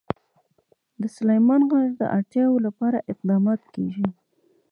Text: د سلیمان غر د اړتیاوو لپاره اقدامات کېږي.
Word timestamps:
د 1.01 1.03
سلیمان 1.15 1.61
غر 1.69 1.87
د 1.99 2.03
اړتیاوو 2.17 2.63
لپاره 2.67 3.05
اقدامات 3.11 3.61
کېږي. 3.75 4.07